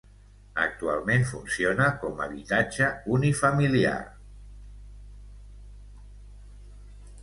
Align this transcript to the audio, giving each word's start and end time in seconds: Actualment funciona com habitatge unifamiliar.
Actualment 0.61 1.25
funciona 1.31 1.91
com 2.05 2.23
habitatge 2.27 2.89
unifamiliar. 3.19 4.01